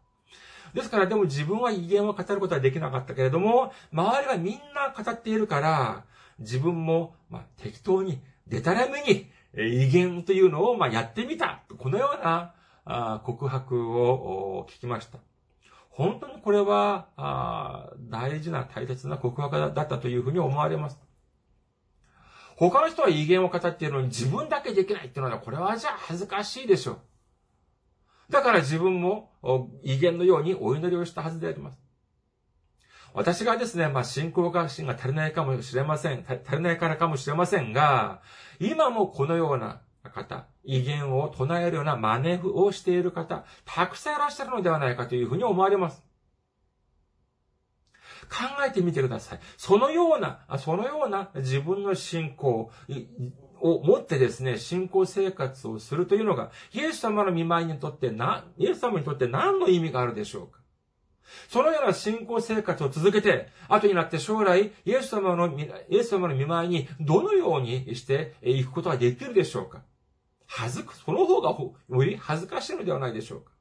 [0.75, 6.05] ですから、でも自分は威厳を語ることはできなかったけれども、周りがみんな語っているから、
[6.39, 11.63] 自分も、まあ、適当に、でたらめに、威厳というのを、まあ、やってみた。
[11.79, 12.55] このような
[13.25, 15.19] 告白を聞きました。
[15.97, 21.01] 本当にこれはあ大事な大切な告白だったというふうに思われます。
[22.57, 26.99] 他の人は威厳を語っているのに自分だけできないっていうのは、これはじゃあ恥ずかしいでしょう。
[28.31, 29.31] だから自分も
[29.83, 31.79] 威厳のようにお祈りをしたはずであります。
[33.15, 36.27] 私がですね、まあ、信仰学心が足りないかもしれません。
[36.29, 38.21] 足りないからかもしれませんが、
[38.61, 46.05] 今もこのような方、威厳を唱えるような真似をしている方、たくさんいらっしゃるのではないかというふうに思われます。
[48.29, 49.41] 考えてみてください。
[49.57, 52.71] そのような、そのような自分の信仰
[53.61, 60.61] を持ってですね、信仰生活をするというのが、イエス様の見舞いにとってな、イエス様にとって何の意味があるでしょうか
[61.49, 69.83] そのような信仰生活を続けて、後になって将来、イエス様の、イエス様の見舞いにどのようにしていくことができるでしょうか
[70.47, 73.53] 恥ずく、その方がより恥ずかしいのではないでしょうか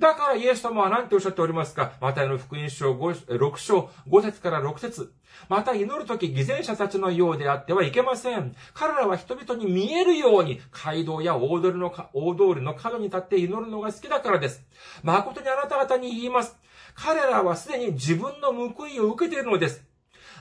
[0.00, 1.92] だからイエス様は何ておっしゃっておりますか？
[2.00, 5.12] マタイの福音書6章5節から6節
[5.48, 8.56] また祈るとき偽善者たちのようであってはいけません。
[8.72, 14.64] 彼らは人々に見えるように街道や大通りの大通りの角に立って祈るのが好きだからです。
[15.02, 16.56] 誠にあなた方に言います。
[16.94, 19.84] 彼らはすでに自分の報いを受けているのです。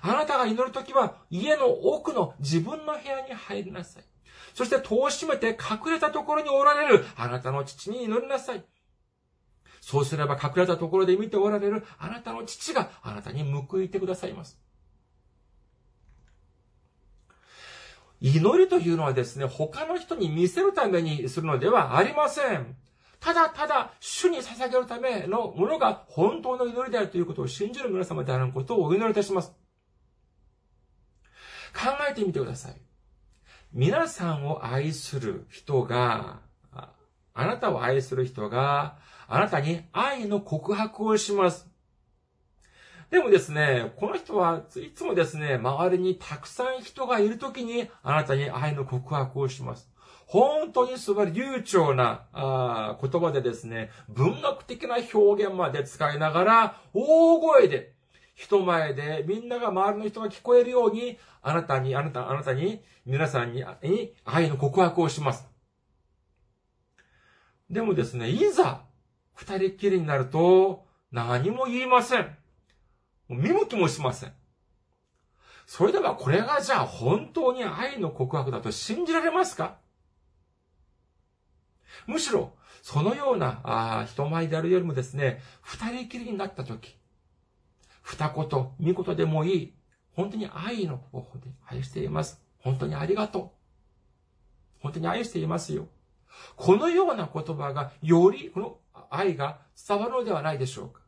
[0.01, 4.03] あなたが祈るときは家の奥の自分の部屋に入りなさい。
[4.55, 8.63] そして戸を閉めて隠れたところにおられるあなたの父に祈りなさい。
[9.81, 14.57] そうすれば隠れたところで見ておられるあなたの父があなたに報いてくださいます。
[18.21, 22.77] 祈りというのはですね、他の人に見せるためにするのではありません。
[23.19, 29.51] ただただ主に捧げるためのものが本当の祈りであるということを信じる皆様であることをお祈りいたします。
[31.73, 32.81] 考えてみてください。
[33.75, 36.39] 皆さんを愛する人が、
[37.33, 38.95] あなたを愛する人が、
[39.27, 41.67] あなたに愛の告白をします。
[43.09, 49.91] でもですね、この人はいつもですね、周りにたくさん人がいるときにあなたに愛の告白をします。
[50.25, 57.94] 本当に素晴らしい流暢なあ言葉でですね、文学的な表現まで使いながら、大声で、
[58.35, 63.63] 人前でみんなが周りの人が聞こえるように、あなたに、あなた、あなたに、皆さんに
[64.25, 65.47] 愛の告白をします。
[67.69, 68.83] でもですね、いざ、
[69.33, 72.37] 二人っきりになると、何も言いません。
[73.29, 74.33] 見向きもしません。
[75.65, 79.77] それではこれがじゃあ本当に愛の告白だと信じられますか？
[82.05, 86.95] むしろ、そのようなあ人前であるよりもですね、二人きりになったとき、
[88.05, 89.73] 二言、三言でもいい、
[90.13, 92.39] 本当に愛の、本当に愛しています。
[92.59, 93.49] 本当にありがとう。
[94.79, 95.87] 本当に愛していますよ。
[96.55, 98.77] このような言葉がよりこの
[99.09, 101.01] 愛が伝わるのではないでしょうか。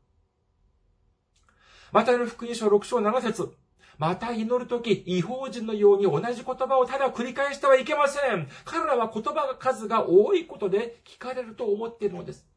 [1.92, 3.54] またの福音書6章7節
[4.00, 8.50] また祈るとき、違法人のように同じ言葉をただ繰り返してはいけません。
[8.66, 12.48] 彼らは言葉が数が多いことで聞かれると思っているのです。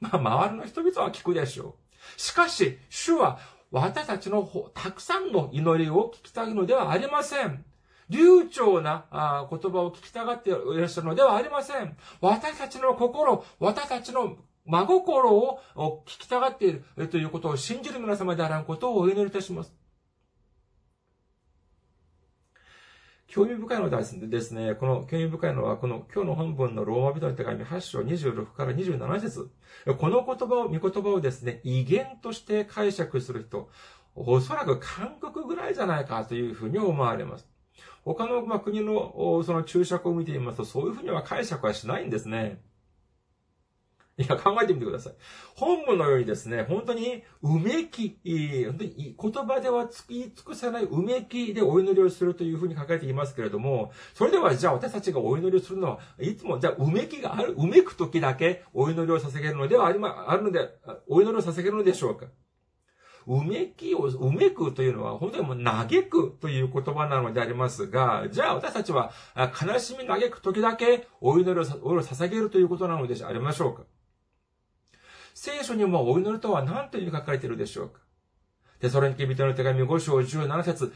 [0.00, 1.87] まあ、周りの人々は聞くでしょう。
[2.16, 3.38] しかし、主は
[3.70, 7.64] 私たちのたくさんの祈りを聞きたいのではありません。
[8.08, 9.04] 流暢な
[9.50, 11.96] 言葉を聞きたがっていらっしゃるのではありません。
[12.20, 15.60] 私たちの心、私たちの真心を
[16.06, 19.72] 聞きたがっているということを信じる皆様であらんことをお祈りいたします。
[23.28, 29.50] 興味深いのはですね、この興味深いのは、この今日の本文のローマ人の手紙8章26から27節
[29.98, 33.68] この言葉を、見言葉をですね、威厳として解釈する人、
[34.14, 37.46] おそらく韓国ぐらいじゃないかというふうに思われます。
[38.02, 42.62] 他の国のその注釈を見てみますと、そういうふうには解釈はしないんですね。
[44.18, 45.12] いや、考えてみてください。
[45.54, 48.18] 本文のようにですね、本当に、うめき、
[48.66, 60.68] 本当に言葉では言い尽くさないうめきでお祈りをするというふうに書かれていますけれども、それではじゃあ私たちがお祈りをするのは、いつもじゃあうめきがある、うめく時だけお祈りを捧げるのではありま、あるので、
[61.06, 62.26] お祈りを捧げるのでしょうか。
[63.28, 73.82] うめきを、うめくというのは、本当にもう嘆くという言葉なのでありますが、じゃあ私たちは、悲しみ嘆く時だけお祈りを捧げるということなのでありましょうか。
[75.40, 78.00] 聖書にもお祈りとは何というに書かれているでしょうか？
[78.80, 80.92] テソロニケ人の手紙5章17節絶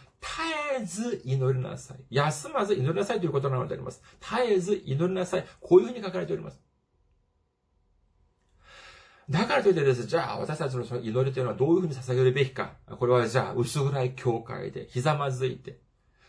[0.80, 1.99] えず祈りなさい。
[2.11, 4.03] 休まず祈りなさいということなのであります。
[4.20, 5.45] 絶えず祈りなさい。
[5.61, 6.61] こういうふうに書かれております。
[9.30, 12.72] だからといってです、じゃあ私たちのその祈りというのはどういうふうに捧げるべきか。
[12.99, 15.78] これはじゃあ薄暗い教会でひざまずいて、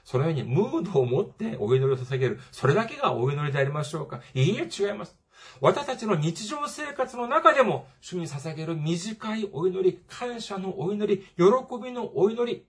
[0.04, 2.40] そのようにムードを持ってお祈りを捧げる。
[2.52, 4.22] それだけがお祈りでありましょうか？
[4.36, 5.18] いいえ、違います。
[5.62, 11.44] 私たちの日常生活の中でも、主に捧げる短いお祈り、感謝のお祈り、喜
[11.84, 12.66] びのお祈り、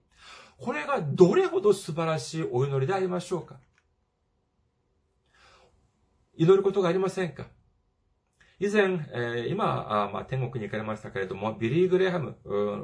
[0.58, 3.56] これがどれほど素晴らしいお祈りでありましょうか？
[6.36, 7.46] 祈ることがありませんか？
[8.60, 12.36] 以前、えー、今、まあ、天国に行かれましたけれども、ビリー・グレハム牧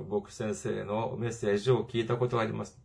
[0.08, 2.80] 師先生のメッセージを聞いたことがあります。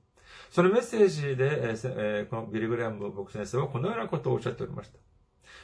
[0.52, 5.00] そのメッセージで、えー、このビリー・グレハム牧師先生はこのようなことをおっしゃっておりました。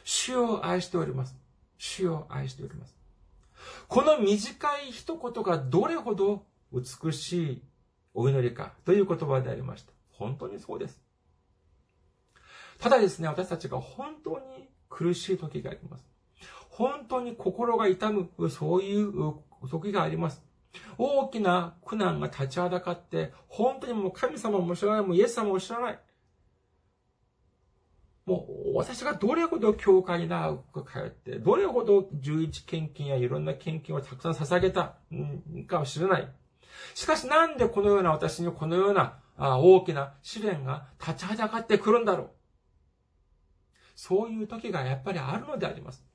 [0.03, 1.35] 主を愛しております。
[1.77, 2.95] 主を愛しております。
[3.87, 7.61] この短い一言がどれほど美しい
[8.13, 9.91] お祈りかという言葉でありました。
[10.11, 11.01] 本当にそうです。
[12.79, 16.05] ただですね、私たちが本当に苦しい時があります。
[16.69, 19.35] 本当に心が痛む、そういう
[19.69, 20.41] 時があります。
[20.97, 25.99] 大きな苦難が立ちはだかって、本当にもう神様も知らない、もうイエス様も知らない。
[28.31, 34.95] もう私がどれほど教会に長く通って、どれほど11献金やいろんな献金をたくさん捧げた
[35.67, 36.27] かもしれない。
[36.95, 42.29] しかしなんでこのような私にこのような大きな試練が立ちはだかってくるんだろう。
[43.95, 46.05] そういう時がやっぱりあるのであります。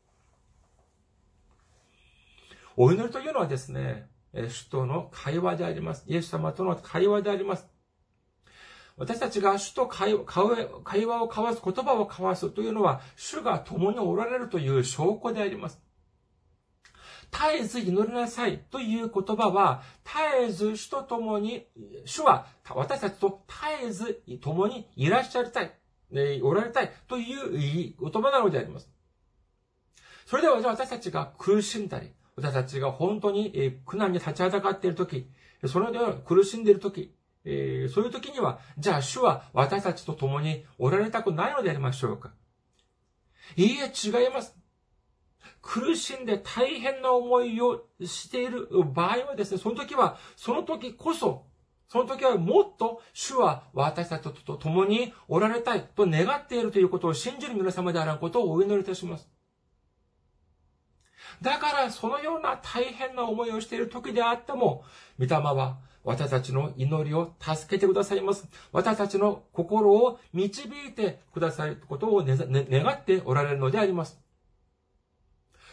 [2.76, 6.04] お祈りというのはですね、主との会話であります。
[6.06, 7.68] イエス様との会話であります。
[8.99, 10.22] 私たちが主と会話
[11.22, 15.80] を交わす、言葉を交わすというのは、主が共におられるという証拠であります。
[17.30, 21.66] 絶えず祈りなさいという言葉は、絶えず主と共に、
[22.07, 25.74] 主は私たちと絶えず共にいらっしゃりたい、
[26.42, 28.90] おられたいという言葉なのであります。
[30.24, 35.28] それでは、私たちが苦しんだり、私たちが本当に苦難に立ちはだかっているとき、
[35.66, 37.14] そのように苦しんでいるとき、
[37.47, 42.32] えー、そういう時には、じゃあ主は私たちと共におられたくないのでありましょうか？
[43.57, 44.57] いいえ、違います。
[45.62, 51.47] 苦しんで大変な思いをしている場合はですね、その時は、その時こそ、
[51.88, 59.28] その時はもっと主は私たちと共におられたいと願っているということを信じる皆様であることをお祈りいたします。
[61.40, 64.84] だからそのような大変な思いをしている時であっても、
[65.18, 68.48] 御霊は私たちの祈りを助けてくださいます。
[68.72, 72.36] 私たちの心を導いてくださることを、ね、
[72.70, 74.18] 願っておられるのであります。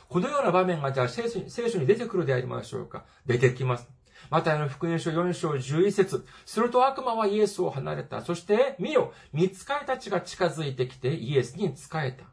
[0.09, 3.87] このような場面がじゃあ聖書に出てくるでありましょうか出てきます。
[4.31, 8.21] またの福音書4章11節すると悪魔はイエスを離れた。
[8.21, 12.32] そして、見よ、見つかいたちが近づいてきてイエスに仕えた。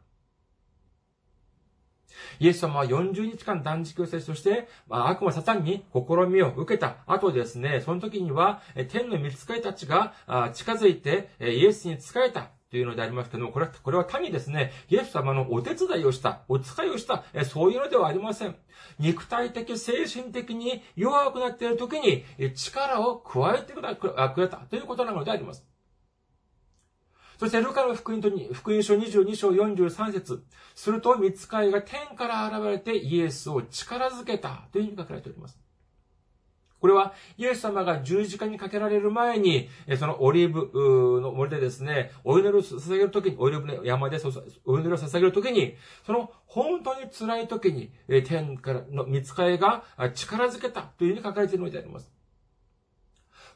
[2.39, 10.13] イエス様は40日間断食をせ、そして、まあ、悪魔サタンに試みを受けた後ですね、その時には、天の見つかりたちが
[10.53, 12.49] 近づいて、イエスに仕えた。
[12.71, 18.55] というのでありますけども、これは、これは単にですね、イエス様のお手伝いをした、お使いをした、そういうのではありません。
[18.97, 22.23] 肉体的、精神的に弱くなっている時に
[22.55, 25.67] 力を加えてくれたということなのであります。
[27.41, 30.43] そして、ルカの福音と福音書22章43節
[30.75, 35.59] すると、見つかいが天から現れてイエスを力づけたというふうに書かれております。
[36.79, 44.19] これは、イエス様が十字架にかけられる前に、そのオリーブの森でですね、お祈りを捧げるときに、オリーブの山で
[44.65, 45.73] お祈りを捧げるときに、
[46.05, 47.91] その本当に辛いときに、
[48.23, 49.83] 天からの見つかいが
[50.13, 52.20] 力づけたというふうに書かれているのであります。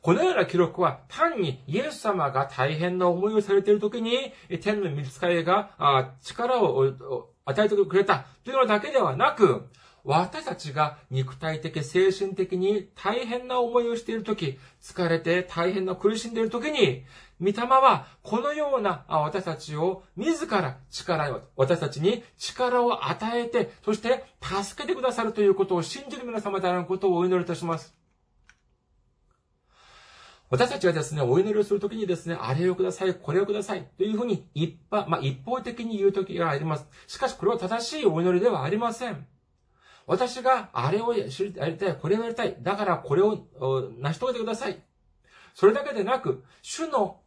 [0.06, 4.32] このような記録は単にイエス様が大変な思いをされている時に、
[4.62, 9.64] 天の見つかりが力を与えてくれたというのだけではなく、
[10.04, 17.04] 私たちが肉体的、精神的に大変な思いをしているとき、疲れて大変な苦しんでいるときに、
[17.42, 28.05] 御霊はこのような私たちを自ら力を、私たちに力を与えて、そして助けてくださるということを信じる皆様であることをお祈りいたします。
[30.50, 36.88] 私たちはですね、お祈りをするときにですね、あれをください、これをください、というふうに一般、まあ、一方的に言うときがあります。
[37.08, 39.28] しかし、これは正しいお祈りではありません。
[40.06, 43.44] 私があれをやりたい、これをやりたい、だからこれを
[43.98, 44.80] 成し遂げてください。
[45.56, 47.22] それだけでなく、主の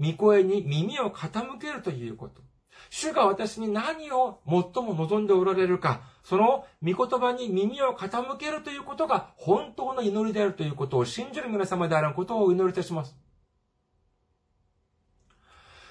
[0.00, 2.47] 御声に耳を傾けるということ。
[2.90, 13.16] 主が私に何を最も望んでおられるか、その御言葉に耳を傾けるということが本当の祈りであるということを信じる皆様であることをお祈りいたします。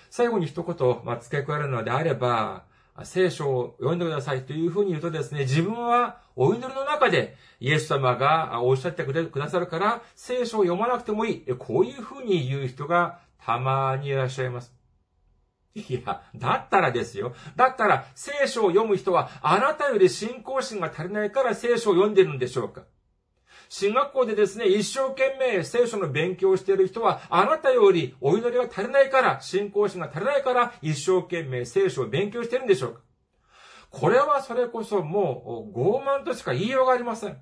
[0.10, 2.66] 最後に一言、まあ、付け加えるのであれば、
[3.04, 11.46] 聖書を読んでくださいというふうに言うとですね、自分はお祈りの中でイエス様がおっしゃってくれくださるから聖書を読まなくてもいい。
[11.58, 14.77] こういうふうに言う人がたまにいらっしゃいます。
[15.78, 17.36] いや、だったらですよ。
[17.56, 22.84] だったら、聖書を読む人は、あなたより信仰心が足りないから聖書を読んでるんでしょうか
[23.70, 33.02] 進学校でですね、一生懸命聖書の勉強をしている人は、あなたよりお祈りが足りないから、信仰心が足りないから、一生懸命聖書を勉強してるんでしょうか
[33.90, 37.38] これはそれこそもう傲慢としか言いようがありません。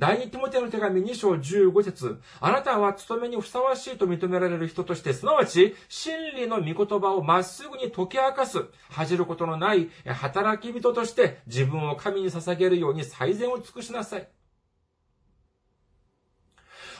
[0.00, 14.28] 第二ティモテの手紙2章15節あなたは務めにふさわしいと認められる人として、すなわち、真理の御言葉をまっすぐに解き明かす、恥じることのない働き人として、自分を神に捧げるように最善を尽くしなさい。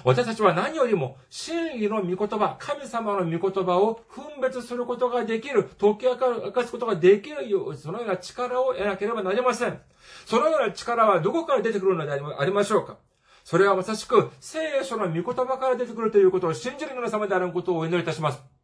[0.05, 6.17] 私たちは何よりも真理の御言葉、神様の御言葉を分別することができる、解き明
[6.53, 9.79] かすことができるよう、そのような力を得なければなりません。
[10.27, 12.97] そのような力はどこから出てくるのでありましょうか？
[13.45, 18.60] それはまさしく聖書の御言葉から出てくるということを信じる皆様であることをお祈りいたします。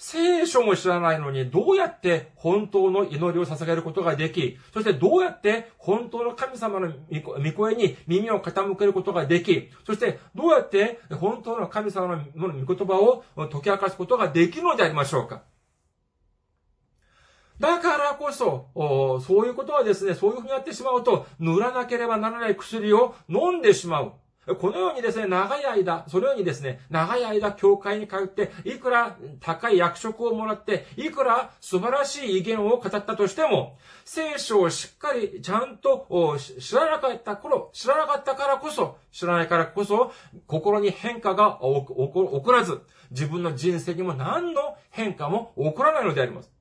[0.00, 15.42] 聖書も知らないのに、どうやって本当の祈りを捧げることができ、そしてどうやって本当の神様の御声に耳を傾けることができ、そしてどうやって本当の神様の御言葉を解き明かすことができるのでありましょうか。
[17.58, 18.68] だからこそ、
[19.26, 24.12] そういうことはですね、そういうふうにやってしまうと、塗らなければならない薬を飲んでしまう。
[24.56, 36.06] このようにですね、長い間、そのようにですね、長い間、教会に通って、いくら高い役職をもらって、いくら素晴らしい意見を語ったとしても、聖書をしっかりちゃんと
[36.58, 40.12] 知らなかった頃、知らなかったからこそ、知らないからこそ、
[40.46, 42.80] 心に変化が起こらず、
[43.10, 46.57] 自分の人生にも何の変化も起こらないのであります。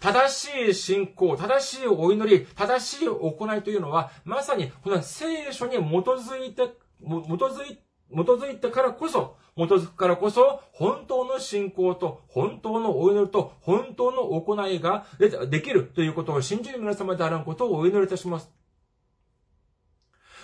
[0.00, 6.68] 正しい信仰、正しいお祈り、正しい行いというのは、まさに、この聖書に基づいて、
[7.00, 7.78] 基づい、
[8.10, 15.06] 基づいてからこそ、基づくからこそ、本当の信仰と、本当のお祈りと、本当の行いが
[15.48, 18.50] できるということを信じる皆様であることをお祈りいたします。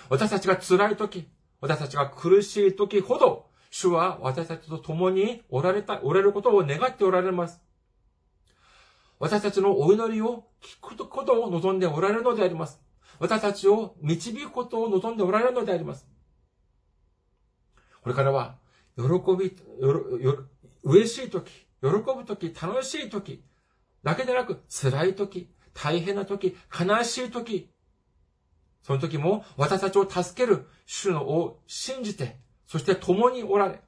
[0.09, 1.27] 私たちが辛い時、
[1.61, 7.61] 私たちが苦しい時ほど、主は私たちと共におられた、おられることを願っておられます。
[9.23, 12.81] 私たちのお祈りを聞くことを望んでおられるのであります。
[13.19, 16.05] 私たちを導くことを望んでおられるのであります。
[18.01, 18.57] これからは、
[18.97, 19.03] 喜
[19.39, 19.55] び、
[20.83, 21.49] 嬉しい時、
[21.81, 23.41] 喜ぶ時、楽しい時、
[24.03, 27.69] だけでなく、辛い時、大変な時、悲しい時、
[28.81, 33.79] その時も私たちを助ける主のを信じて、そして共におられ、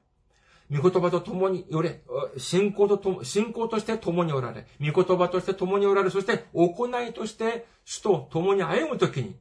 [0.70, 2.02] 御言葉と共におれ、
[2.36, 9.36] 信仰とと、信仰として共におられ、御言葉として共におられ、そして行いとして主と共に歩むときに、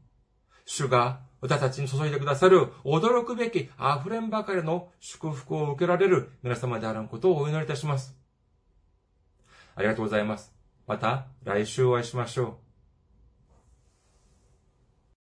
[0.65, 8.15] 主が私たちに注いでくださる驚くべき溢れんばかりの祝福を受けられる皆様であることをお祈りいたします。
[9.76, 10.53] ありがとうございます。
[10.88, 12.64] また来週お会いしましょう。